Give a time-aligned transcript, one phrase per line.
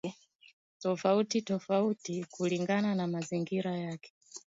[0.81, 4.13] tofauti tofauti kulingana na mazingira yake